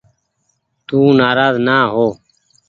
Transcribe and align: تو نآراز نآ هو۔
تو 0.87 0.99
نآراز 1.17 1.55
نآ 1.65 1.77
هو۔ 1.93 2.07